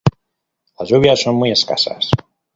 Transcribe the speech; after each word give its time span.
Las 0.79 0.89
lluvias 0.89 1.21
son 1.21 1.35
muy 1.35 1.51
escasas. 1.51 2.09